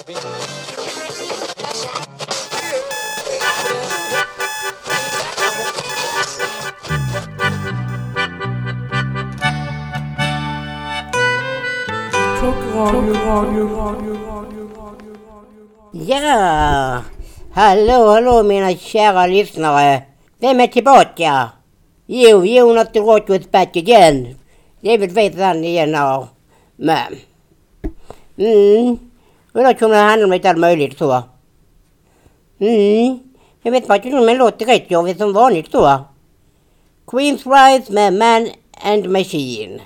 Ja, 0.00 0.12
hallå, 17.52 18.06
hallå 18.06 18.42
mina 18.42 18.74
kära 18.74 19.26
lyssnare. 19.26 20.02
Vem 20.38 20.60
är 20.60 20.66
tillbaka? 20.66 21.50
Jo, 22.06 22.44
Jonas 22.44 22.92
the 22.92 22.98
Rock 22.98 23.30
is 23.30 23.50
back 23.50 23.76
again. 23.76 24.34
Givetvis 24.80 25.36
han 25.36 25.64
igen 25.64 25.94
har. 25.94 26.28
Men... 26.76 27.16
Mm. 28.38 29.09
Och 29.52 29.62
då 29.64 29.74
kommer 29.74 29.94
det 29.94 30.00
handla 30.00 30.24
om 30.24 30.32
lite 30.32 30.50
allt 30.50 30.58
möjligt 30.58 30.98
så. 30.98 31.22
Mm. 32.58 33.18
Jag 33.62 33.72
vet 33.72 33.86
faktiskt 33.86 34.12
inte 34.12 34.22
om 34.22 34.28
en 34.28 34.38
låt 34.38 34.62
rätt 34.62 34.84
jag 34.88 35.04
vet 35.04 35.18
som 35.18 35.32
vanligt 35.32 35.70
så. 35.70 36.04
Queens 37.06 37.46
Rise 37.46 37.92
med 37.92 38.12
Man 38.12 38.48
and 38.82 39.10
Machine. 39.10 39.80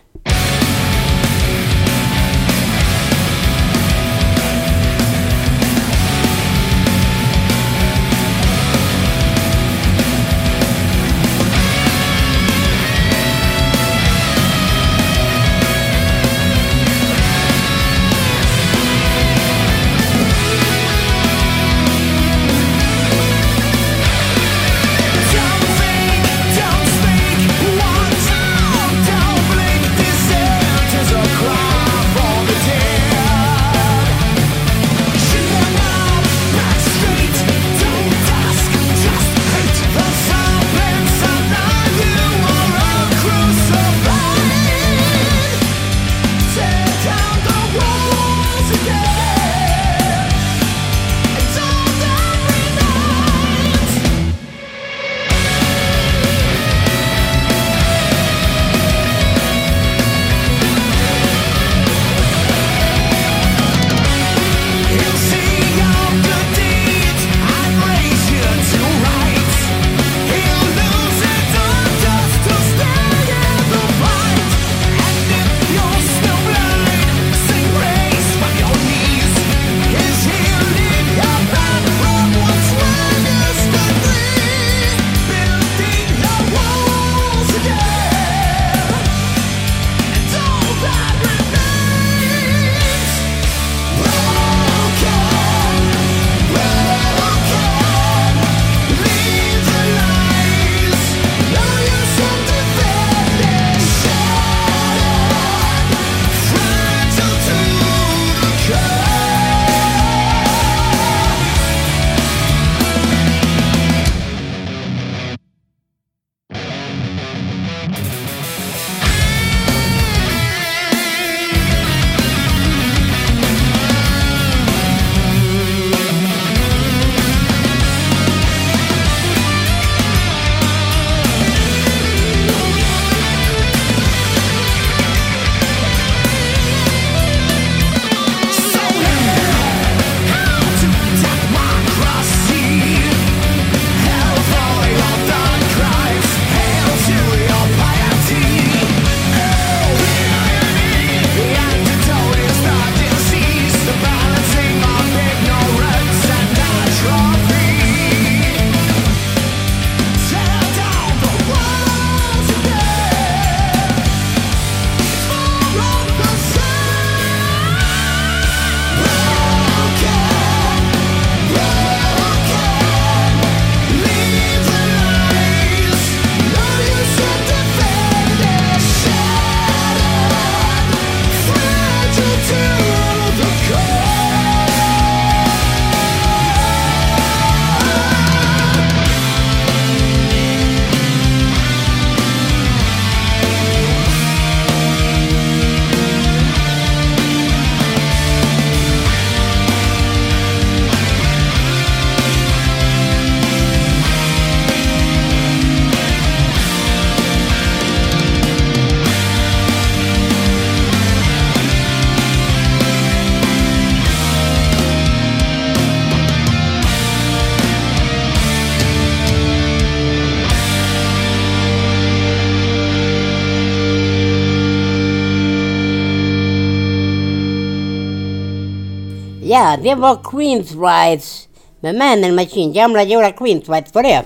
Ja, 229.64 229.76
det 229.82 229.94
var 229.94 230.18
Queens 230.30 230.72
Rides 230.72 231.48
med 231.80 231.94
Man 231.94 232.24
and 232.24 232.34
Machine. 232.34 232.72
Gamla 232.72 233.04
goda 233.04 233.32
Queens 233.32 233.68
Rides 233.68 233.94
var 233.94 234.02
det. 234.02 234.24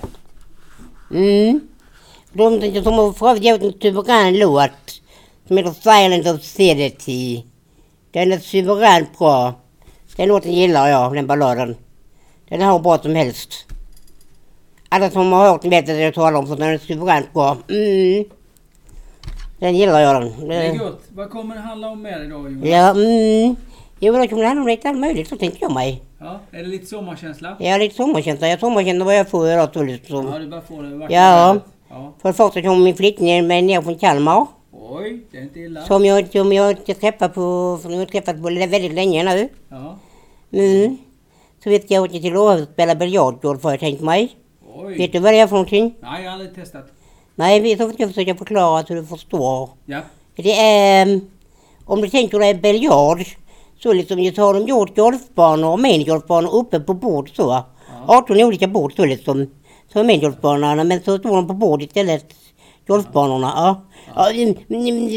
Mm. 1.11 1.61
De 2.33 2.83
som 2.83 2.93
har 2.93 3.13
för 3.13 3.29
övrigt 3.29 3.63
en 3.63 3.81
suverän 3.83 4.39
låt 4.39 5.03
som 5.49 5.57
heter 5.57 5.71
Silent 5.71 6.27
Obscenity. 6.27 7.45
Den 8.11 8.33
är 8.33 8.39
suveränt 8.39 9.19
bra. 9.19 9.55
Den 10.17 10.29
låten 10.29 10.53
gillar 10.53 10.89
jag, 10.89 11.15
den 11.15 11.27
balladen. 11.27 11.77
Den 12.49 12.63
är 12.63 12.73
hur 12.73 12.79
bra 12.79 12.99
som 12.99 13.15
helst. 13.15 13.67
Alla 14.89 15.11
som 15.11 15.33
har 15.33 15.51
hört 15.51 15.63
den 15.63 15.71
vet 15.71 15.89
att 15.89 15.97
jag 15.97 16.15
talar 16.15 16.39
om 16.39 16.47
för 16.47 16.57
den 16.57 16.69
är 16.69 16.79
suveränt 16.79 17.33
bra. 17.33 17.57
Mm. 17.69 18.25
Den 19.59 19.77
gillar 19.77 20.01
jag 20.01 20.23
den. 20.23 20.49
Det 20.49 20.55
är 20.55 20.79
gott. 20.79 21.03
Vad 21.09 21.31
kommer 21.31 21.55
det 21.55 21.61
handla 21.61 21.89
om 21.89 22.03
mer 22.03 22.25
idag 22.25 22.53
Jonas? 22.53 22.69
Ja, 22.69 22.91
mm. 22.91 23.57
Jo, 24.01 24.13
det 24.13 24.19
handla 24.19 24.63
om 24.63 24.69
lite 24.69 24.89
allt 24.89 24.99
möjligt, 24.99 25.29
så 25.29 25.37
tänkte 25.37 25.59
jag 25.61 25.73
mig. 25.73 26.03
Ja, 26.21 26.41
är 26.51 26.63
det 26.63 26.69
lite 26.69 26.87
sommarkänsla? 26.87 27.49
Har 27.49 27.79
lite 27.79 27.95
sommarkänsla. 27.95 28.49
Jag 28.49 28.61
sommarkänner 28.61 29.05
vad 29.05 29.17
jag 29.17 29.29
får 29.29 29.49
idag 29.49 29.69
så 29.73 29.83
liksom. 29.83 30.29
Ja, 30.33 30.39
du 30.39 30.49
bara 30.49 30.61
får 30.61 30.83
det 30.83 30.95
vackra 30.95 31.17
Ja. 31.17 31.57
ja. 31.89 32.13
För 32.23 32.33
första 32.33 32.63
kom 32.63 32.83
min 32.83 32.97
flickvän 32.97 33.47
med 33.47 33.65
ner 33.65 33.83
från 33.83 33.99
Kalmar. 33.99 34.47
Oj, 34.73 35.21
det 35.31 35.39
är 35.39 35.43
inte 35.43 35.61
illa. 35.61 35.83
Som 35.83 36.05
jag, 36.05 36.33
som 36.33 36.53
jag 36.53 36.71
inte 36.71 36.95
träffat 36.95 37.35
på, 37.35 37.79
som 37.83 37.93
jag 37.93 38.09
träffat 38.09 38.37
på 38.37 38.43
väldigt 38.43 38.95
länge 38.95 39.25
nu. 39.25 39.49
Ja. 39.69 39.99
Mm. 40.53 40.97
Så 41.65 41.71
vet 41.71 41.91
jag 41.91 42.03
åkte 42.03 42.21
till 42.21 42.37
Åhus 42.37 42.63
och 42.63 42.73
spela 42.73 42.95
biljardgolf 42.95 43.63
har 43.63 43.71
jag 43.71 43.81
tänkt 43.81 44.03
mig. 44.03 44.37
Vet 44.87 45.01
Oj. 45.01 45.09
du 45.13 45.19
vad 45.19 45.33
det 45.33 45.39
är 45.39 45.47
för 45.47 45.55
någonting? 45.55 45.95
Nej, 46.01 46.23
jag 46.23 46.31
har 46.31 46.35
aldrig 46.39 46.55
testat. 46.55 46.87
Nej, 47.35 47.61
vi 47.61 47.75
ska 47.75 47.93
jag 47.99 48.09
försöka 48.09 48.35
förklara 48.35 48.87
så 48.87 48.95
du 48.95 49.07
förstår. 49.07 49.71
Ja. 49.87 50.01
Det 50.37 50.53
är, 50.53 51.03
mm, 51.03 51.21
om 51.85 52.01
du 52.01 52.09
tänker 52.09 52.39
dig 52.39 52.55
biljard, 52.55 53.19
så 53.83 53.93
liksom 53.93 54.33
så 54.35 54.43
har 54.43 54.55
de 54.55 54.67
gjort 54.67 54.97
golfbanor 54.97 55.73
och 55.73 55.81
minigolfbanor 55.81 56.55
uppe 56.55 56.81
på 56.81 56.95
bord 56.95 57.37
så. 57.37 57.65
18 58.07 58.41
olika 58.41 58.67
bord 58.67 58.97
så 58.97 59.05
liksom. 59.05 59.51
Så 59.93 59.99
är 59.99 60.05
minigolfbanorna, 60.05 60.85
men 60.85 61.03
så 61.03 61.19
står 61.19 61.37
de 61.37 61.47
på 61.47 61.55
bord 61.55 61.83
istället. 61.83 62.35
Golfbanorna, 62.87 63.53
ja. 63.57 63.85
ja. 64.15 64.31
mm, 64.31 64.55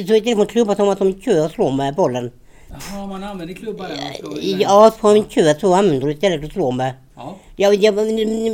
Så 0.07 0.13
är 0.15 0.21
det 0.21 0.35
från 0.35 0.45
klubbar 0.45 0.75
som 0.75 0.89
att 0.89 0.99
de 0.99 1.21
kör 1.21 1.45
och 1.45 1.51
slår 1.51 1.71
med 1.71 1.95
bollen. 1.95 2.31
Jaha, 2.69 3.07
man 3.07 3.23
använder 3.23 3.55
klubbar 3.55 3.87
där 3.87 4.25
och 4.25 4.37
slår. 4.37 4.61
Ja, 4.61 4.91
på 5.01 5.09
en 5.09 5.23
kö 5.23 5.59
så 5.59 5.73
använder 5.73 6.07
du 6.07 6.13
istället 6.13 6.45
att 6.45 6.51
slå 6.51 6.71
med. 6.71 6.93
Ja. 7.15 7.35
Ja, 7.55 7.73
ja, 7.73 7.91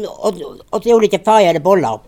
och, 0.07 0.33
och 0.69 0.83
så 0.83 0.95
olika 0.95 1.19
färgade 1.19 1.59
bollar. 1.59 1.99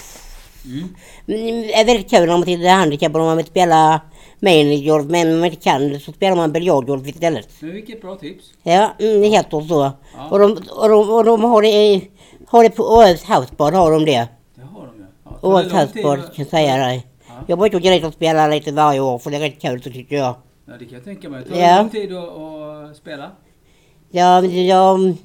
Mm. 0.66 0.96
Det 1.26 1.74
är 1.74 1.86
väldigt 1.86 2.10
kul 2.10 2.30
om 2.30 2.40
man 2.40 2.44
tittar 2.44 2.70
handikappade 2.70 3.20
om 3.20 3.28
man 3.28 3.38
vill 3.38 3.46
spela 3.46 4.02
minigolf 4.40 5.06
men 5.10 5.34
om 5.34 5.40
man 5.40 5.46
inte 5.50 5.64
kan 5.64 6.00
så 6.00 6.12
spelar 6.12 6.36
man 6.36 6.52
biljardgolf 6.52 7.08
istället. 7.08 7.48
Men 7.60 7.72
vilket 7.74 8.02
bra 8.02 8.16
tips. 8.16 8.46
Ja, 8.64 8.92
mm, 9.00 9.22
det 9.22 9.28
heter 9.28 9.62
så. 9.62 9.92
Och, 10.30 10.40
de, 10.40 10.52
och, 10.82 10.90
de, 10.90 11.10
och 11.10 11.24
de 11.26 11.44
har 11.44 11.62
det, 11.62 12.02
har 12.48 12.64
det 12.64 12.70
på 12.70 12.84
Åhus 12.84 13.24
Housebad 13.24 13.74
har 13.74 13.92
de 13.92 14.06
det. 14.06 14.28
Det 14.56 14.62
har 14.62 14.86
de 14.86 15.06
ja. 15.24 15.40
ja. 15.42 15.80
Housebad 15.82 16.20
att- 16.20 16.26
kan 16.26 16.44
jag 16.44 16.48
säga 16.48 16.78
dig. 16.78 17.06
Ja. 17.28 17.34
Jag 17.48 17.60
brukar 17.60 17.80
gå 17.80 17.90
dit 17.90 18.04
och 18.06 18.14
spela 18.14 18.48
lite 18.48 18.72
varje 18.72 19.00
år 19.00 19.20
för 19.20 19.32
det 19.32 19.38
är 19.38 19.42
rätt 19.42 19.62
kul 19.62 19.84
så 19.84 19.90
tycker 19.92 20.16
jag. 20.16 20.36
Ja, 20.66 20.74
det 20.80 20.86
kan 20.86 20.94
jag 20.94 21.04
tänka 21.04 21.30
mig. 21.30 21.44
Tar 21.46 21.52
det 21.56 21.60
Ja. 21.62 21.78
lång 21.82 21.90
tid 21.90 22.14
att, 22.14 22.30
att 22.92 22.98
spela? 22.98 23.32
Ja, 24.12 24.42
jag 24.46 25.16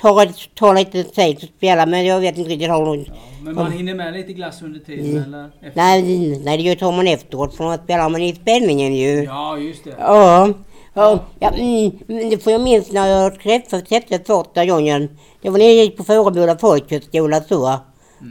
tar, 0.00 0.54
tar 0.54 0.74
lite 0.74 1.04
tid 1.04 1.36
att 1.36 1.56
spela 1.56 1.86
men 1.86 2.06
jag 2.06 2.20
vet 2.20 2.38
inte 2.38 2.50
riktigt 2.50 2.70
hur 2.70 2.84
långt. 2.84 3.08
Ja. 3.08 3.14
Men 3.42 3.54
man 3.54 3.72
hinner 3.72 3.94
med 3.94 4.12
lite 4.12 4.32
glass 4.32 4.62
under 4.62 4.80
tiden 4.80 5.24
eller? 5.24 5.44
Efter? 5.44 5.72
Nej, 5.74 6.02
nej, 6.44 6.62
det 6.62 6.76
tar 6.76 6.92
man 6.92 7.06
efteråt 7.06 7.54
för 7.56 7.72
att 7.72 7.84
spelar 7.84 8.08
man 8.08 8.22
i 8.22 8.34
spänningen 8.34 8.94
ju. 8.94 9.24
Ja, 9.24 9.58
just 9.58 9.84
det. 9.84 9.94
Ja. 9.98 10.48
Ja, 10.94 11.18
ja 11.38 11.50
mm, 11.50 12.38
får 12.40 12.52
jag 12.52 12.60
minns 12.60 12.92
när 12.92 13.06
jag 13.06 13.40
träffade 13.40 13.86
Sätte 13.86 14.18
första 14.26 14.66
gången. 14.66 15.18
Det 15.42 15.50
var 15.50 15.58
när 15.58 15.64
jag 15.64 15.74
gick 15.74 15.96
på 15.96 16.04
Fåreboda 16.04 16.58
folkhögskola 16.58 17.40
så. 17.40 17.78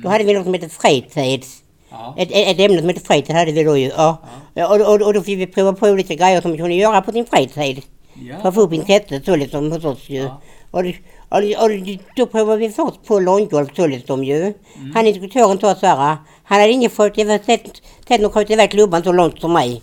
Då 0.03 0.09
hade 0.09 0.23
vi 0.23 0.33
något 0.33 0.43
som 0.43 0.53
hette 0.53 0.69
fritid. 0.69 1.43
Ja. 1.91 2.15
Ett, 2.17 2.29
ett, 2.31 2.59
ämne 2.59 2.79
som 2.79 2.87
hette 2.87 3.05
fritid 3.05 3.35
hade 3.35 3.51
vi 3.51 3.63
då 3.63 3.77
ju. 3.77 3.91
Ja. 3.97 4.17
Ja, 4.53 4.67
och, 4.75 4.93
och, 4.93 5.01
och 5.01 5.13
då 5.13 5.21
fick 5.21 5.39
vi 5.39 5.47
prova 5.47 5.73
på 5.73 5.87
olika 5.87 6.13
grejer 6.15 6.41
som 6.41 6.51
man 6.51 6.57
kunde 6.57 6.75
göra 6.75 7.01
på 7.01 7.11
sin 7.11 7.25
fritid. 7.25 7.83
För 8.13 8.21
Ja. 8.29 8.35
att 8.47 8.53
få 8.55 8.61
upp 8.61 8.73
intresset 8.73 9.25
så 9.25 9.35
liksom 9.35 9.71
hos 9.71 9.85
oss 9.85 10.09
ju. 10.09 10.21
Ja. 10.21 10.41
Och, 10.71 10.83
det- 10.83 10.95
och, 11.35 11.63
och 11.63 11.69
då 12.15 12.25
provade 12.25 12.59
vi 12.59 12.69
först 12.69 13.03
på 13.07 13.19
långgolf 13.19 13.69
liksom 13.77 14.23
ju. 14.23 14.53
Han 14.93 15.07
instruktören 15.07 15.59
sa 15.59 15.75
så 15.75 15.85
här. 15.85 16.17
Han 16.43 16.59
hade 16.59 16.71
ingen 16.71 16.89
fått 16.89 17.15
sett, 17.45 17.81
någon 18.21 18.31
skjuta 18.31 18.53
iväg 18.53 18.71
klubban 18.71 19.03
så 19.03 19.11
långt 19.11 19.41
som 19.41 19.53
mig. 19.53 19.81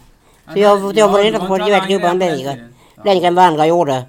Så 0.53 0.59
jag, 0.59 0.79
jag 0.79 0.97
Ja, 0.97 1.09
var 1.09 1.19
den 1.19 1.27
enda 1.27 1.39
som 1.39 1.49
sköt 1.49 1.69
iväg 1.69 1.83
klubban 1.83 2.19
längre. 2.19 2.59
Längre 3.05 3.27
än 3.27 3.35
vad 3.35 3.45
andra 3.45 3.67
gjorde. 3.67 4.05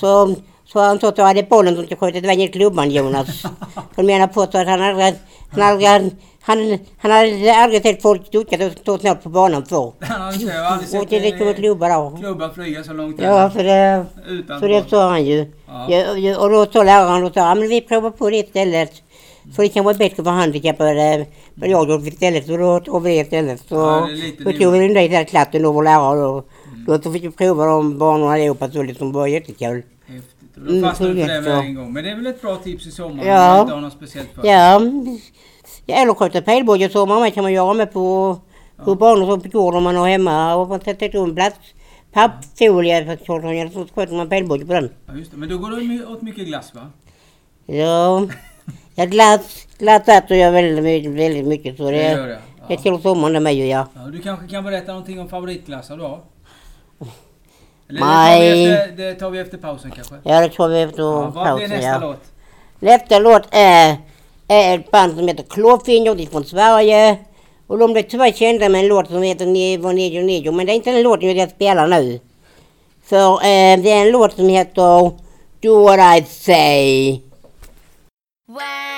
Så, 0.00 0.34
så 0.66 0.80
han 0.80 1.00
sa 1.00 1.08
att 1.08 1.18
jag 1.18 1.24
hade 1.24 1.42
bollen 1.42 1.74
som 1.74 1.84
skulle 1.84 2.00
skjuta 2.00 2.18
iväg 2.18 2.52
klubban 2.52 2.90
Jonas. 2.90 3.42
Han 3.96 4.06
menar 4.06 4.26
på 4.26 4.40
så 4.46 4.58
att 4.58 4.66
han 4.66 4.80
hade, 4.80 5.14
han 5.50 5.62
hade, 5.62 6.10
han, 6.42 6.78
han 6.98 7.10
hade 7.10 7.54
aldrig 7.54 7.82
sett 7.82 8.02
folk 8.02 8.32
ducka 8.32 8.56
så, 8.58 8.70
så 8.84 8.98
snabbt 8.98 9.22
på 9.22 9.28
banan 9.28 9.64
förr. 9.66 9.92
Han 10.00 10.20
hade 10.20 10.66
aldrig 10.68 11.02
Och 11.02 11.08
sett 11.08 11.10
det 11.10 11.30
kommer 11.38 11.46
en 11.50 11.54
klubba 11.54 11.88
då. 11.88 12.16
klubba 12.20 12.50
flyga 12.50 12.84
så 12.84 12.92
långt 12.92 13.20
Ja, 13.20 13.50
så 13.50 13.58
det, 13.62 14.04
så 14.60 14.66
det 14.66 14.84
sa 14.90 15.08
han 15.08 15.24
ju. 15.24 15.46
Ja. 15.68 15.90
Ja, 16.18 16.38
och 16.38 16.50
då 16.50 16.66
sa 16.66 16.82
läraren 16.82 17.24
och 17.24 17.34
sa, 17.34 17.40
ja 17.40 17.54
men 17.54 17.68
vi 17.68 17.80
provar 17.80 18.10
på 18.10 18.30
det 18.30 18.36
istället. 18.36 18.92
För 19.56 19.62
det 19.62 19.68
kan 19.68 19.84
vara 19.84 19.94
bättre 19.94 20.24
för 20.24 20.30
handikappade. 20.30 21.26
Men 21.54 21.70
jag 21.70 21.90
gjorde 21.90 22.08
istället 22.08 22.46
så 22.46 22.56
då 22.56 22.80
tog 22.80 23.02
vi 23.02 23.10
det 23.10 23.20
istället. 23.20 23.60
Så 23.68 23.74
Ja, 23.74 24.08
det 24.38 24.44
då 24.44 24.52
tog 24.58 24.72
vi 24.72 24.78
den 24.88 24.94
där 24.94 25.24
klassen 25.24 25.62
då, 25.62 25.72
vår 25.72 25.82
lärare. 25.82 26.16
Då, 26.20 26.44
då 26.86 27.02
så 27.02 27.12
fick 27.12 27.24
vi 27.24 27.30
prova 27.30 27.66
de 27.66 27.98
banorna 27.98 28.32
allihopa 28.32 28.70
så 28.70 28.82
liksom 28.82 29.12
var 29.12 29.26
jättekul. 29.26 29.82
Häftigt. 30.06 30.56
Och 30.56 30.62
då 30.62 30.70
Mm, 30.72 30.82
fastnade 30.84 31.14
du 31.14 31.20
så 31.20 31.26
för 31.26 31.34
det 31.34 31.40
med 31.40 31.58
en 31.58 31.74
gång. 31.74 31.92
Men 31.92 32.04
det 32.04 32.10
är 32.10 32.16
väl 32.16 32.26
ett 32.26 32.42
bra 32.42 32.56
tips 32.56 32.86
i 32.86 32.90
sommar 32.90 33.24
Ja. 33.24 33.50
om 33.50 33.56
man 33.56 33.60
inte 33.60 33.74
har 33.74 33.80
något 33.80 33.92
speciellt 33.92 34.28
för 34.34 34.46
Ja, 34.46 34.80
ja 35.86 35.94
eller 35.96 36.14
skjuta 36.14 36.40
pilbåge 36.42 36.88
sommar 36.88 37.20
med 37.20 37.34
kan 37.34 37.42
man 37.42 37.52
göra 37.52 37.72
med 37.74 37.92
på, 37.92 38.36
på 38.84 38.94
banor 38.94 39.26
som 39.26 39.40
på 39.40 39.48
gården 39.48 39.82
man 39.82 39.96
har 39.96 40.08
hemma. 40.08 40.54
Och 40.54 40.68
man 40.68 40.80
sätter 40.80 41.16
en 41.24 41.34
plats 41.34 41.56
pappfolie 42.12 43.04
för 43.04 43.16
så 43.16 43.82
så 43.86 43.94
skjuter 43.94 44.14
man 44.14 44.28
pilbåge 44.28 44.66
på 44.66 44.72
den. 44.72 44.90
Ja, 45.06 45.14
just 45.14 45.30
det. 45.30 45.36
Men 45.36 45.48
då 45.48 45.58
går 45.58 45.70
det 45.70 45.76
my- 45.76 46.04
åt 46.04 46.22
mycket 46.22 46.46
glass 46.46 46.74
va? 46.74 46.86
Ja, 47.66 48.26
jag 48.94 49.10
glass, 49.10 49.66
glass 49.78 50.08
äter 50.08 50.36
jag 50.36 50.52
väldigt, 50.52 51.10
väldigt 51.10 51.46
mycket 51.46 51.76
så 51.76 51.84
Det 51.84 51.90
det, 51.90 52.10
gör 52.12 52.26
det. 52.26 52.38
det 52.68 52.74
Ja. 52.74 52.76
till 52.76 53.02
sommaren 53.02 53.32
det 53.34 53.40
med 53.40 53.54
ju 53.54 53.66
ja. 53.66 53.86
Ja, 53.94 54.00
du 54.00 54.18
kanske 54.22 54.48
kan 54.48 54.64
berätta 54.64 54.92
någonting 54.92 55.20
om 55.20 55.28
favoritglassar 55.28 55.96
du 55.96 56.02
har? 56.02 56.18
Eller 57.88 58.00
Nej. 58.00 58.50
Det, 58.68 58.76
tar 58.76 58.82
efter, 58.82 58.96
det 58.96 59.14
tar 59.14 59.30
vi 59.30 59.38
efter 59.38 59.58
pausen 59.58 59.90
kanske? 59.90 60.14
Ja 60.22 60.40
det 60.40 60.48
tror 60.48 60.68
vi 60.68 60.80
efter 60.82 61.02
Ja, 61.02 61.20
vad 61.20 61.32
blir 61.32 61.44
pausen 61.44 61.70
nästa 61.70 61.86
ja. 61.86 61.98
låt? 61.98 62.20
Nästa 62.78 63.18
låt 63.18 63.42
är, 63.50 63.96
är 64.50 64.78
ett 64.78 64.90
band 64.90 65.16
som 65.16 65.28
heter 65.28 65.42
Klåfingror, 65.42 66.14
de 66.14 66.22
är 66.22 66.26
från 66.26 66.44
Sverige. 66.44 67.18
Och 67.66 67.78
de 67.78 67.92
blev 67.92 68.02
tyvärr 68.02 68.32
kända 68.32 68.68
med 68.68 68.80
en 68.80 68.88
låt 68.88 69.08
som 69.08 69.22
heter 69.22 69.46
Nevo 69.46 69.92
Nejo 69.92 70.22
Nejo, 70.22 70.52
men 70.52 70.66
det 70.66 70.72
är 70.72 70.74
inte 70.74 70.92
den 70.92 71.02
låten 71.02 71.36
jag 71.36 71.50
spelar 71.50 71.86
nu. 71.86 72.20
För 73.04 73.32
eh, 73.32 73.82
det 73.82 73.90
är 73.90 74.06
en 74.06 74.10
låt 74.10 74.32
som 74.32 74.48
heter 74.48 75.10
Do 75.60 75.82
What 75.84 76.18
I 76.18 76.24
Say. 76.24 77.20
When 78.46 78.89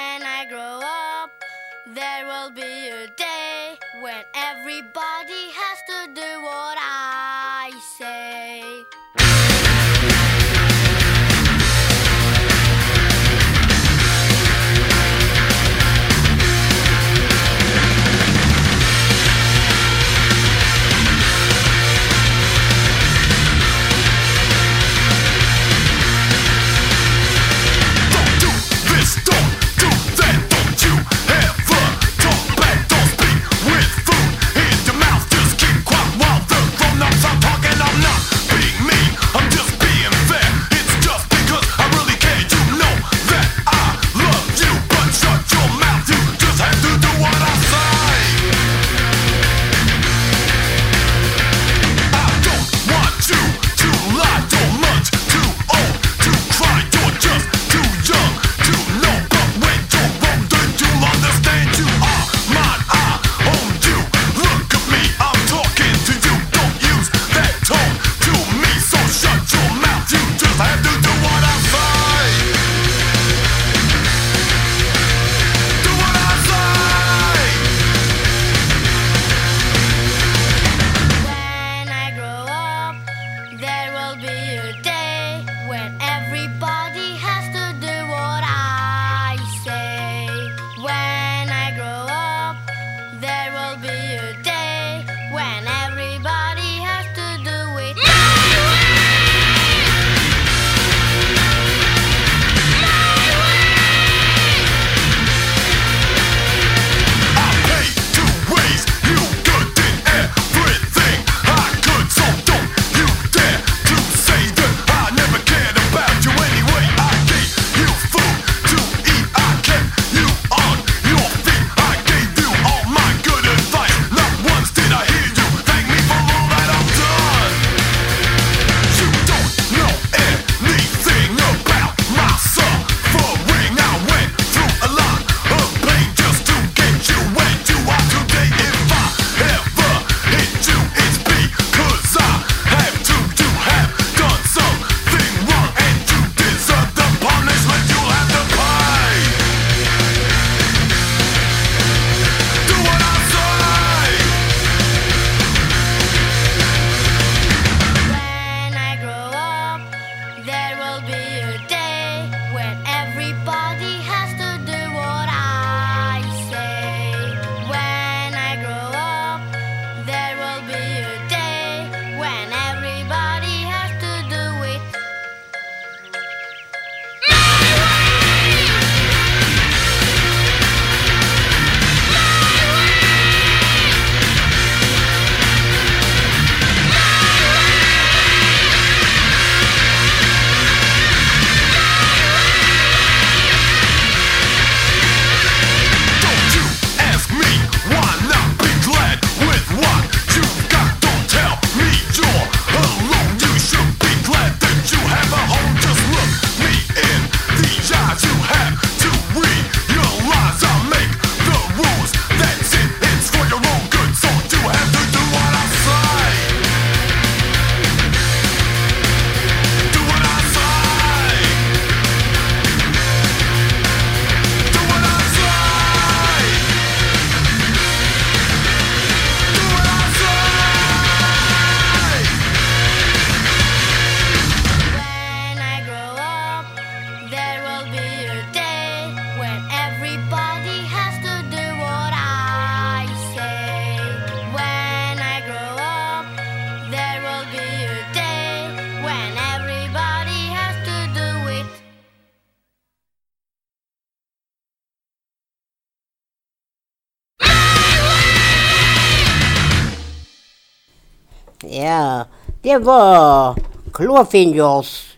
Ja, 261.82 262.24
det 262.62 262.78
var 262.78 263.54
klåfingers. 263.92 265.08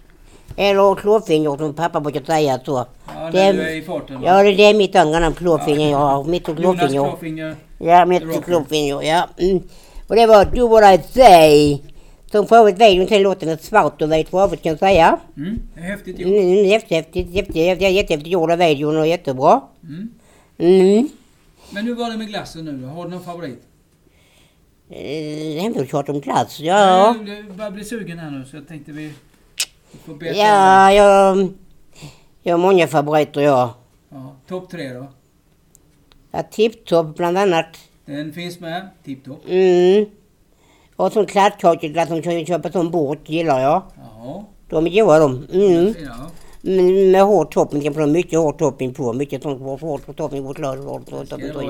Eller 0.56 0.94
klåfinger 0.94 1.56
som 1.56 1.74
pappa 1.74 2.00
brukar 2.00 2.22
säga 2.22 2.60
så. 2.64 2.86
Ja, 3.06 3.30
Det- 3.32 3.38
när 3.38 3.52
du 3.52 3.60
är 3.62 3.76
i 3.76 3.82
farten. 3.82 4.22
Ja, 4.24 4.42
det 4.42 4.52
det 4.54 4.62
är 4.64 4.74
mitt 4.74 4.96
andra 4.96 5.18
namn, 5.18 5.34
klåfinger. 5.34 5.90
Jag 5.90 5.98
har 5.98 6.24
mitt 6.24 6.48
Jonas 6.48 6.58
klåfinger. 6.80 7.08
Klåfinger. 7.10 7.56
Ja, 7.78 8.04
mitt 8.06 8.22
Rocker. 8.22 8.40
klåfinger, 8.42 9.02
ja. 9.02 9.28
Mm. 9.38 9.62
Och 10.08 10.16
det 10.16 10.26
var 10.26 10.44
Do 10.44 10.68
What 10.68 11.00
I 11.00 11.02
Say. 11.12 11.78
Som 12.32 12.46
för 12.46 12.56
övrigt 12.56 12.78
videon 12.80 13.06
till 13.06 13.22
låten 13.22 13.48
är 13.48 13.56
svart 13.56 14.02
och 14.02 14.12
vit 14.12 14.28
för 14.28 14.42
övrigt 14.42 14.62
kan 14.62 14.70
jag 14.70 14.78
säga. 14.78 15.18
Mm, 15.36 15.58
är 15.76 15.80
häftigt 15.82 16.18
gjort. 16.18 16.28
Mm, 16.30 16.64
jättehäftigt, 16.64 17.30
jättehäftigt, 17.30 17.90
jättehäftigt 17.92 18.26
gjord 18.26 18.50
av 18.50 18.58
videon 18.58 18.96
och 18.98 19.06
jättebra. 19.06 19.60
Mm. 19.82 20.08
Mm. 20.58 21.08
Men 21.70 21.84
hur 21.86 21.94
var 21.94 22.10
det 22.10 22.16
med 22.16 22.28
glassen 22.28 22.64
nu 22.64 22.72
då? 22.72 22.88
Har 22.88 23.04
du 23.04 23.10
någon 23.10 23.24
favorit? 23.24 23.62
Eh, 24.90 25.62
Hemtjänstchat 25.62 26.08
om 26.08 26.20
glass, 26.20 26.60
ja. 26.60 27.16
Jag, 27.16 27.28
jag 27.28 27.54
börjar 27.56 27.70
bli 27.70 27.84
sugen 27.84 28.18
här 28.18 28.30
nu 28.30 28.44
så 28.44 28.56
jag 28.56 28.68
tänkte 28.68 28.92
vi 28.92 29.12
får 30.04 30.14
beta 30.14 30.38
Ja, 30.38 30.92
jag, 30.92 31.48
jag 32.42 32.52
har 32.54 32.58
många 32.58 32.86
favoriter 32.88 33.40
jag. 33.40 33.68
det. 33.68 33.72
ja, 34.16 34.36
Topp 34.48 34.70
tre 34.70 34.92
då? 34.92 35.06
Ja, 36.30 36.42
Tipptopp 36.42 37.16
bland 37.16 37.38
annat. 37.38 37.66
Den 38.04 38.32
finns 38.32 38.60
med. 38.60 38.88
Tipptopp. 39.04 39.40
Mm. 39.48 40.06
Och 40.96 41.12
sån 41.12 41.26
kladdkakeglass 41.26 42.08
som 42.08 42.22
kan 42.22 42.46
köpa 42.46 42.72
som 42.72 42.90
bort 42.90 43.28
gillar 43.28 43.60
jag. 43.60 43.82
Ja. 43.96 44.44
De 44.68 44.86
är 44.86 44.90
goda 44.90 45.18
de. 45.18 45.46
Mm. 45.52 45.94
Ja. 46.04 46.30
Mm, 46.70 47.10
Med 47.10 47.22
hård 47.24 47.50
topping 47.50 48.12
mycket 48.12 48.38
hård 48.38 48.58
topping 48.58 48.94
på. 48.94 49.12
Mycket 49.12 49.42
sånt 49.42 49.60
hård, 49.80 50.16
topping 50.16 50.42
på 50.42 50.48
choklad. 50.48 50.78
Hård 50.78 51.06
topping 51.06 51.46
det 51.46 51.52
på. 51.52 51.62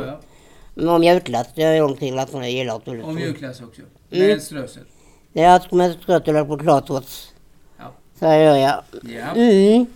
Ja. 0.74 0.94
Och 0.94 1.00
mjölklass, 1.00 1.46
det 1.54 1.62
är 1.62 2.10
glassarna 2.10 2.48
jag 2.48 2.52
gillar. 2.52 3.04
Och 3.04 3.14
mjukglass 3.14 3.60
också. 3.60 3.82
Mm. 4.10 4.28
Med 4.28 4.42
strössel. 4.42 4.82
Det 5.32 5.42
är 5.42 5.48
allt 5.48 5.72
med 5.72 5.96
strött 6.02 6.28
eller 6.28 6.46
chokladtårts. 6.46 7.32
Ja. 7.78 7.92
Så 8.18 8.24
gör 8.24 8.56
jag. 8.56 8.82
Ja. 9.02 9.34
Mm. 9.34 9.86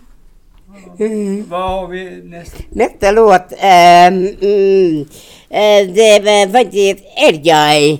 Mm. 0.99 1.49
Vad 1.49 1.71
har 1.71 1.89
vi 1.89 2.23
näst? 2.23 2.57
Nästa 2.71 3.11
låt, 3.11 3.53
ehm, 3.59 4.27
mm, 4.41 5.01
eh, 5.49 5.95
det 5.95 6.21
var 6.25 6.53
faktiskt 6.53 7.05
Edguy. 7.17 7.99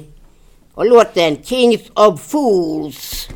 Och 0.75 0.87
låten 0.87 1.37
Kings 1.43 1.81
of 1.95 2.21
Fools. 2.21 3.29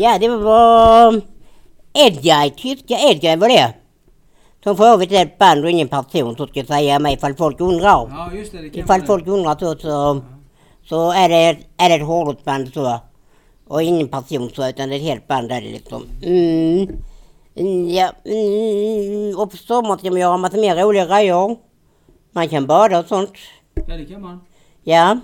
Ja, 0.00 0.18
det 0.18 0.28
var 0.28 1.20
Edguy, 1.92 2.50
tyska 2.50 2.98
Edguy 2.98 3.36
var 3.36 3.48
det. 3.48 3.74
Som 4.64 4.76
för 4.76 4.84
övrigt 4.84 5.12
är 5.12 5.22
ett 5.22 5.38
band 5.38 5.64
och 5.64 5.70
ingen 5.70 5.88
person 5.88 6.36
så 6.36 6.46
ska 6.46 6.60
jag 6.60 6.66
säga 6.66 6.98
mig 6.98 7.14
ifall 7.14 7.34
folk 7.34 7.60
undrar. 7.60 8.08
Ja, 8.10 8.30
just 8.34 8.52
det. 8.52 8.58
det 8.58 8.78
Ifall 8.78 9.02
folk 9.02 9.26
undrar 9.26 9.56
så, 9.58 9.78
så, 9.78 10.22
så 10.84 11.10
är, 11.10 11.28
det, 11.28 11.58
är 11.76 11.88
det 11.88 11.94
ett 11.94 12.06
hårdrocksband 12.06 12.72
så. 12.72 13.00
Och 13.68 13.82
ingen 13.82 14.08
person 14.08 14.50
så 14.54 14.68
utan 14.68 14.88
det 14.88 14.94
är 14.94 14.96
ett 14.96 15.02
helt 15.02 15.28
band 15.28 15.52
är 15.52 15.60
det 15.60 15.70
liksom. 15.70 16.02
Mm. 16.22 16.88
Mm, 17.54 17.88
Ja, 17.88 18.10
mm. 18.24 19.38
och 19.38 19.50
på 19.50 19.56
sommaren 19.56 19.98
ska 19.98 20.10
man 20.10 20.20
göra 20.20 20.36
massa 20.36 20.56
mer 20.56 20.76
roliga 20.76 21.06
grejer. 21.06 21.56
Man 22.32 22.48
kan 22.48 22.66
bada 22.66 22.98
och 22.98 23.06
sånt. 23.06 23.32
Ja, 23.74 23.96
det 23.96 24.04
kan 24.04 24.22
man. 24.22 24.40
Ja. 24.82 25.18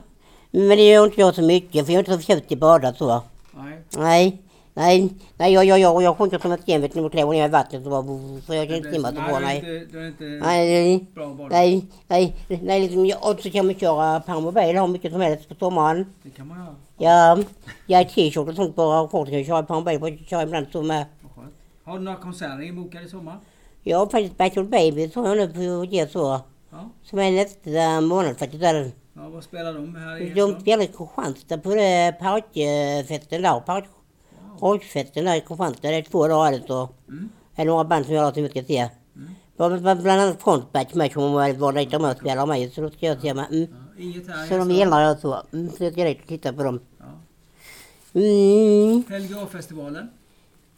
Men 0.50 0.68
det 0.68 0.88
gör 0.88 1.04
inte 1.04 1.20
jag 1.20 1.34
så 1.34 1.42
mycket 1.42 1.86
för 1.86 1.92
jag 1.92 1.98
är 1.98 1.98
inte 1.98 2.12
så 2.12 2.18
förtjust 2.18 2.52
i 2.52 2.54
att 2.54 2.60
bada 2.60 2.92
så. 2.94 3.22
Nej. 3.54 3.78
Nej. 3.96 4.42
Nej, 4.76 5.12
nej 5.36 5.52
jag, 5.52 5.64
jag, 5.64 5.78
jag, 5.78 6.02
jag 6.02 6.16
sjunker 6.18 6.38
som 6.38 6.52
ett 6.52 6.62
sten 6.62 6.80
vet 6.82 6.94
ni, 6.94 7.00
och 7.02 7.12
klär 7.12 7.26
ner 7.26 7.44
i 7.44 7.48
vattnet 7.48 7.84
så 7.84 7.90
bara, 7.90 8.04
för 8.46 8.54
jag 8.54 8.68
kan 8.68 8.76
inte 8.76 8.92
simma 8.92 9.08
så 9.08 9.14
bra, 9.14 9.38
nej. 9.38 9.60
Det 9.92 9.98
är 9.98 10.06
inte, 10.06 10.24
det 10.24 10.40
Nej, 10.40 11.06
bra 11.14 11.48
nej, 11.50 11.86
nej, 12.08 12.36
nej, 12.62 12.80
liksom, 12.80 13.06
jag- 13.06 13.30
och 13.30 13.40
så 13.40 13.50
kan 13.50 13.66
man 13.66 13.74
köra 13.74 14.20
permobil 14.20 14.78
hur 14.78 14.86
mycket 14.86 15.12
som 15.12 15.20
helst 15.20 15.48
på 15.48 15.54
sommaren. 15.54 16.06
Det 16.22 16.30
kan 16.30 16.46
man 16.46 16.58
göra. 16.58 16.74
Ja, 16.98 17.38
jag 17.86 18.00
är 18.00 18.04
t-shirt 18.04 18.48
och 18.48 18.54
sånt 18.54 18.76
bara, 18.76 19.08
folk 19.08 19.30
kan 19.30 19.44
köra 19.44 19.62
permobil, 19.62 19.98
får 19.98 20.26
köra 20.26 20.42
ibland 20.42 20.66
så 20.72 20.82
med. 20.82 21.04
Skönt. 21.34 21.54
Har 21.84 21.98
du 21.98 22.04
några 22.04 22.18
konserter 22.18 22.62
inbokade 22.62 23.04
i 23.04 23.08
sommar? 23.08 23.36
Har 23.92 24.06
faktiskt 24.06 24.36
Battle 24.38 24.64
Baby, 24.64 25.08
så 25.08 25.20
jag 25.24 25.36
nu 25.36 25.48
på 25.48 25.84
ge 25.84 26.06
så. 26.06 26.40
Ja. 26.70 26.90
Som 27.02 27.18
är 27.18 27.30
nästa 27.32 28.00
månad 28.00 28.38
faktiskt. 28.38 28.62
Där. 28.62 28.90
ja 29.14 29.28
vad 29.28 29.44
spelar 29.44 29.72
de 29.74 29.94
här 29.96 30.22
i 30.22 30.30
De 30.30 30.60
spelar 30.60 30.84
i 30.84 30.86
Kristianstad 30.86 31.58
på 31.58 31.74
det 31.74 32.14
parkfesten 32.20 33.42
där. 33.42 33.60
Park, 33.60 33.84
rockfesten 34.60 35.24
där 35.24 35.36
i 35.36 35.40
Kristianstad. 35.40 35.88
Det 35.88 35.96
är 35.96 36.02
två 36.02 36.28
dagar 36.28 36.52
alltså. 36.52 36.88
Mm. 37.08 37.28
Det 37.56 37.62
är 37.62 37.66
några 37.66 37.84
band 37.84 38.06
som 38.06 38.14
jag 38.14 38.22
har 38.22 38.32
vi 38.32 38.48
ska 38.48 38.62
se. 38.62 38.88
Bland 39.56 39.82
bland 39.82 40.20
annat 40.20 40.42
Frontbatch 40.42 40.94
med 40.94 41.12
som 41.12 41.32
var 41.32 41.72
dit 41.72 41.90
de 41.90 42.04
och 42.04 42.16
spelar 42.16 42.46
med. 42.46 42.72
Så 42.72 42.80
då 42.80 42.90
ska 42.90 43.06
jag 43.06 43.20
se 43.20 43.34
med. 43.34 43.46
Mm. 43.50 43.66
Ja, 43.96 44.02
i 44.04 44.48
Så 44.48 44.58
de 44.58 44.70
gillar 44.70 45.00
jag 45.00 45.18
så. 45.18 45.42
Mm. 45.52 45.70
Så 45.70 45.84
jag 45.84 45.92
ska 45.92 46.04
dit 46.04 46.22
och 46.22 46.28
titta 46.28 46.52
på 46.52 46.62
dem. 46.62 46.80
Ja. 46.98 47.04
Mm. 48.20 49.02
Helgeåfestivalen. 49.08 50.08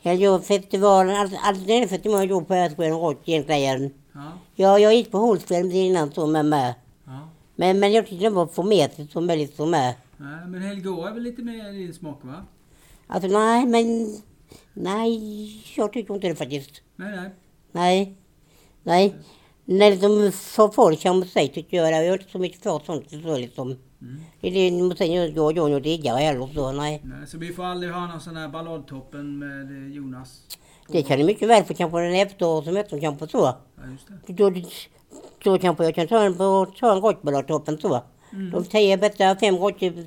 Helgeåfestivalen. 0.02 1.16
Allt 1.16 1.32
allt 1.42 1.66
det 1.66 1.72
är 1.72 1.86
festivalen 1.86 2.28
jag 2.28 2.30
gjort 2.30 2.48
på 2.48 2.54
Ösjön 2.54 2.92
Rock 2.92 3.18
egentligen. 3.24 3.90
Ja. 4.12 4.32
Ja, 4.54 4.78
jag 4.78 4.94
gick 4.94 5.10
på 5.10 5.18
Hultsfred 5.18 5.72
innan 5.72 6.12
så 6.12 6.26
med 6.26 6.44
med. 6.46 6.74
ja. 7.06 7.28
Men, 7.56 7.80
men 7.80 7.92
jag 7.92 8.06
tyckte 8.06 8.24
det 8.24 8.30
var 8.30 8.46
för 8.46 8.62
metigt 8.62 9.10
som 9.12 9.26
möjligt 9.26 9.56
som 9.56 9.70
med. 9.70 9.94
Nej, 10.16 10.46
men 10.46 10.62
Helgeå 10.62 11.04
är 11.06 11.12
väl 11.12 11.22
lite 11.22 11.42
mer 11.42 11.72
din 11.72 11.94
smak 11.94 12.18
va? 12.22 12.44
Alltså 13.08 13.28
nej, 13.28 13.66
men... 13.66 14.16
Nej, 14.74 15.62
jag 15.76 15.92
tycker 15.92 16.14
inte 16.14 16.28
det 16.28 16.34
faktiskt. 16.34 16.82
Nej, 16.96 17.16
nej. 17.16 17.30
Nej. 17.72 18.16
Nej. 18.82 19.14
När 19.64 19.96
de 19.96 20.32
får 20.32 20.68
folk 20.68 21.00
som 21.00 21.18
musik 21.18 21.54
tycker 21.54 21.76
jag 21.76 21.92
det. 21.92 22.04
Jag 22.04 22.14
är 22.14 22.18
inte 22.18 22.30
så 22.30 22.38
mycket 22.38 22.62
för 22.62 22.78
sånt 22.86 23.10
så 23.10 23.36
liksom. 23.36 23.76
Mm. 24.00 24.20
Det 24.40 24.48
är 24.48 24.98
det 24.98 25.06
jag 25.06 25.34
går 25.34 25.56
jag 25.56 25.72
och 25.72 25.82
diggar 25.82 26.16
heller 26.16 26.48
så 26.54 26.72
nej. 26.72 27.02
nej. 27.04 27.26
Så 27.26 27.38
vi 27.38 27.52
får 27.52 27.64
aldrig 27.64 27.92
ha 27.92 28.06
någon 28.06 28.20
sån 28.20 28.36
här 28.36 28.48
balladtoppen 28.48 29.38
med 29.38 29.70
eh, 29.70 29.96
Jonas? 29.96 30.42
Det 30.88 31.02
kan 31.02 31.18
du 31.18 31.24
mycket 31.24 31.48
väl 31.48 31.64
få 31.64 31.74
kanske 31.74 32.00
en 32.00 32.14
efterår 32.14 32.62
som 32.62 32.76
heter 32.76 33.00
kanske 33.00 33.28
så. 33.28 33.38
Ja, 33.38 33.82
just 33.92 34.08
det. 34.26 34.32
Då, 34.32 34.52
då 35.44 35.58
kanske 35.58 35.84
jag 35.84 35.94
kan 35.94 36.06
ta 36.06 36.22
en, 36.22 36.36
ta 36.80 36.92
en 36.92 37.00
rockballadtoppen 37.00 37.78
så. 37.78 38.02
Mm. 38.32 38.50
De 38.50 38.64
tio 38.64 38.96
bästa, 38.96 39.36
fem 39.36 39.54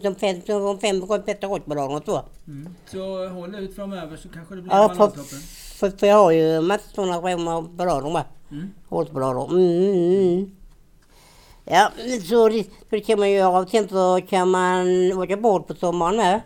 de 0.01 0.15
fem, 0.15 0.41
de 0.47 0.79
fem 0.79 0.99
bästa 1.25 1.47
rockballaderna 1.47 1.97
och 1.97 2.05
så. 2.05 2.21
Mm. 2.47 2.75
Så 2.91 3.27
håll 3.29 3.55
ut 3.55 3.75
framöver 3.75 4.17
så 4.17 4.29
kanske 4.29 4.55
det 4.55 4.61
blir 4.61 4.73
Ja, 4.73 4.89
för, 4.89 4.95
balladtoppen. 4.95 5.39
för, 5.79 5.89
för 5.89 6.07
jag 6.07 6.15
har 6.15 6.31
ju 6.31 6.61
massor 6.61 7.21
rema 7.21 7.61
ballader 7.61 8.09
med. 8.09 8.23
Mm. 8.51 8.69
Hålsballader. 8.89 9.45
Mm, 9.51 9.83
mm, 9.83 10.33
mm. 10.33 10.51
Ja, 11.65 11.89
så 12.29 12.49
det, 12.49 12.63
så 12.63 12.69
det 12.89 13.01
kan 13.01 13.19
man 13.19 13.31
göra. 13.31 13.67
Sen 13.67 13.89
så 13.89 14.19
kan 14.29 14.49
man 14.49 14.87
åka 15.13 15.37
bort 15.37 15.67
på 15.67 15.73
sommaren 15.75 16.15
med. 16.17 16.41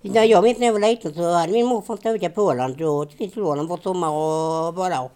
När 0.00 0.24
jag 0.24 0.44
minns 0.44 0.58
när 0.58 0.66
jag 0.66 0.72
var 0.72 0.80
liten 0.80 1.14
så 1.14 1.32
hade 1.32 1.52
min 1.52 1.66
morfar 1.66 1.94
en 1.94 1.98
stuga 1.98 2.30
på 2.30 2.42
Åland 2.42 2.82
och 2.82 3.10
till 3.10 3.42
Åland 3.42 3.68
på 3.68 3.76
sommar 3.76 4.08
och 4.10 4.74
bara. 4.74 4.90
Ja, 4.94 5.10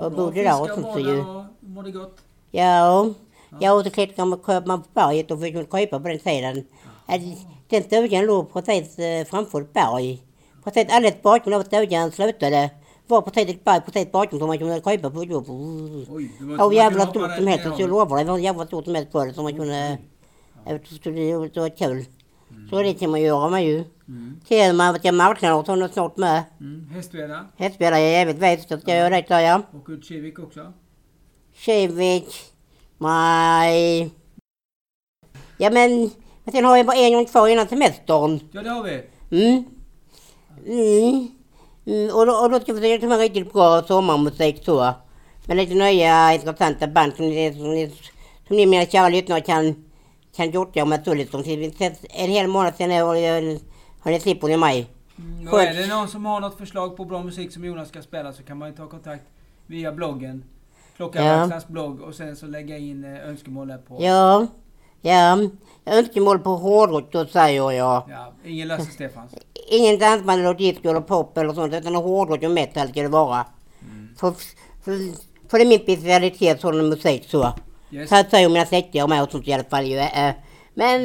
Och 0.00 0.12
bodde 0.12 0.42
där 0.42 0.60
och 0.60 0.66
Fiska, 0.68 0.82
sånt 0.82 0.94
så 0.94 1.00
ju. 1.00 1.22
bada 1.22 1.38
och 1.38 1.44
mådde 1.60 1.90
gott. 1.90 2.16
Ja, 2.50 3.06
ja 3.60 3.72
och 3.72 3.84
så 3.84 3.90
klättrade 3.90 4.28
man, 4.66 4.82
på 4.82 4.88
berget 4.94 5.30
och 5.30 5.40
fick 5.40 5.54
man 5.54 5.66
krypa 5.66 6.00
på 6.00 6.08
den 6.08 6.18
sidan. 6.18 6.64
Den 7.68 7.82
stugan 7.82 8.26
låg 8.26 8.52
precis 8.52 8.98
eh, 8.98 9.24
framför 9.24 9.60
ett 9.60 9.72
berg. 9.72 10.22
Precis 10.64 10.86
alldeles 10.90 11.22
bakom 11.22 11.52
där 11.52 11.62
stugan 11.62 12.12
slutade 12.12 12.70
var 13.06 13.22
precis 13.22 13.50
ett 13.50 13.64
berg 13.64 13.80
precis 13.80 14.12
bakom 14.12 14.38
som 14.38 14.48
man 14.48 14.58
kunde 14.58 14.80
krypa 14.80 15.10
på. 15.10 15.18
Oj, 15.18 16.32
det 16.38 16.44
var 16.44 16.58
kunde 16.58 16.72
jävla 16.72 17.06
stort 17.06 17.36
som 17.36 17.46
helst. 17.46 17.64
Så 17.64 17.82
jag 17.82 17.90
lovar 17.90 18.16
dig, 18.16 18.24
det 18.24 18.30
var 18.30 18.38
jävla 18.38 18.66
stort 18.66 18.84
som 18.84 18.94
helst 18.94 19.12
på 19.12 19.24
det 19.24 19.34
som 19.34 19.44
man 19.44 19.56
kunde... 19.56 19.98
Jag 20.66 20.72
vet 20.72 20.92
inte, 20.92 21.10
det 21.10 21.60
var 21.60 21.76
kul. 21.76 22.04
Så 22.70 22.82
det 22.82 22.94
kan 22.94 23.10
man 23.10 23.20
göra 23.20 23.50
med 23.50 23.64
ju. 23.64 23.84
Mm. 24.08 24.40
Sen 24.48 24.76
man 24.76 25.00
till 25.00 25.14
marknaden 25.14 25.58
och 25.58 25.66
sånt 25.66 25.92
snart 25.92 26.16
med. 26.16 26.42
Mm. 26.60 26.88
Hästveda. 26.88 27.46
Hästspelare 27.56 28.00
jag 28.00 28.10
jävligt 28.10 28.38
vet 28.38 28.68
så 28.68 28.78
ska 28.78 28.90
jag 28.90 28.98
göra 28.98 29.16
det 29.16 29.28
där 29.28 29.40
ja. 29.40 29.62
Och 29.72 29.90
ut 29.90 30.04
Kivik 30.04 30.38
också. 30.38 30.72
Kivik. 31.52 32.53
Nej. 32.98 34.10
Ja 35.58 35.70
men, 35.70 36.10
men 36.44 36.52
sen 36.52 36.64
har 36.64 36.76
jag 36.76 36.86
bara 36.86 36.96
en 36.96 37.12
gång 37.12 37.24
kvar 37.26 37.48
innan 37.48 37.68
semestern. 37.68 38.40
Ja, 38.52 38.62
det 38.62 38.70
har 38.70 38.82
vi. 38.82 39.02
Mm. 39.30 39.64
Mm. 40.66 41.28
Mm. 41.86 42.14
Och, 42.16 42.26
då, 42.26 42.32
och 42.32 42.50
då 42.50 42.60
ska 42.60 42.72
vi 42.72 42.80
försöka 42.80 43.00
ta 43.00 43.06
med 43.08 43.18
riktigt 43.18 43.52
bra 43.52 43.82
sommarmusik 43.82 44.64
så. 44.64 44.94
Med 45.46 45.56
lite 45.56 45.74
nya 45.74 46.32
intressanta 46.34 46.86
band 46.86 47.12
som 47.16 47.26
ni, 47.28 47.52
som 47.54 47.70
ni, 47.70 47.92
som 48.48 48.56
ni 48.56 48.66
mina 48.66 48.86
kära 48.86 49.08
lyssnare 49.08 49.40
kan, 49.40 49.84
kan 50.36 50.50
gjorta 50.50 50.84
med 50.84 51.04
så 51.04 51.14
liksom. 51.14 51.42
Vi 51.42 51.72
En 52.10 52.30
hel 52.30 52.46
månad 52.48 52.74
sen 52.76 52.90
jag- 52.90 53.06
har 54.00 54.10
ni 54.10 54.20
slipper 54.20 54.50
i 54.50 54.56
maj. 54.56 54.86
Mm, 55.18 55.48
och 55.48 55.62
är 55.62 55.74
det 55.74 55.86
någon 55.86 56.08
som 56.08 56.26
har 56.26 56.40
något 56.40 56.58
förslag 56.58 56.96
på 56.96 57.04
bra 57.04 57.22
musik 57.22 57.52
som 57.52 57.64
Jonas 57.64 57.88
ska 57.88 58.02
spela 58.02 58.32
så 58.32 58.42
kan 58.42 58.58
man 58.58 58.68
ju 58.70 58.76
ta 58.76 58.86
kontakt 58.88 59.22
via 59.66 59.92
bloggen. 59.92 60.44
Klockarverkstadens 60.96 61.68
blogg 61.68 62.00
och 62.00 62.14
sen 62.14 62.36
så 62.36 62.46
lägga 62.46 62.78
in 62.78 63.04
eh, 63.04 63.28
önskemål 63.28 63.68
där 63.68 63.78
på. 63.78 64.04
Ja. 64.04 64.46
Ja. 65.02 65.38
Önskemål 65.86 66.38
på 66.38 66.50
hårdrock 66.50 67.12
då 67.12 67.26
säger 67.26 67.70
jag. 67.72 68.02
Ja, 68.08 68.32
ingen 68.44 68.68
Lasse 68.68 68.90
Stefans. 68.90 69.32
Ingen 69.70 69.98
dansband 69.98 70.40
eller 70.40 70.54
disco 70.54 70.88
eller 70.88 71.00
pop 71.00 71.38
eller 71.38 71.52
sånt 71.52 71.74
utan 71.74 71.94
hårdrock 71.94 72.42
och 72.42 72.50
metal 72.50 72.88
ska 72.88 73.02
det 73.02 73.08
vara. 73.08 73.46
För, 74.16 74.30
för, 74.84 74.92
för 75.50 75.58
det 75.58 75.64
är 75.64 75.68
min 75.68 75.78
specialitet 75.80 76.60
sådan 76.60 76.88
musik 76.88 77.24
så. 77.28 77.52
Yes. 77.90 78.08
Så 78.08 78.22
säger 78.30 78.48
mina 78.48 78.66
släktingar 78.66 79.06
med 79.08 79.22
och 79.22 79.30
sånt 79.30 79.48
i 79.48 79.52
alla 79.52 79.64
fall 79.64 79.84
ju. 79.86 79.98
eh. 79.98 80.34
Men, 80.74 81.02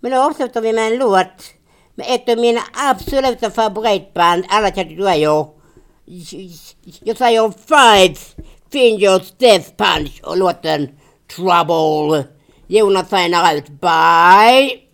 men 0.00 0.12
då 0.12 0.18
avslutar 0.18 0.60
vi 0.60 0.72
med 0.72 0.92
en 0.92 0.98
låt 0.98 1.54
med 1.94 2.06
ett 2.08 2.28
av 2.28 2.38
mina 2.38 2.60
absoluta 2.90 3.50
favoritband 3.50 4.44
alla 4.48 4.70
kategorier. 4.70 5.46
Jag 7.04 7.16
säger 7.16 7.50
Five 7.50 8.16
Fingers 8.72 9.32
Death 9.38 9.70
Punch 9.76 10.20
och 10.22 10.36
låten 10.36 10.88
Trouble. 11.36 12.24
Jonas 12.66 13.08
signar 13.08 13.54
ut. 13.54 13.68
Bye! 13.68 14.89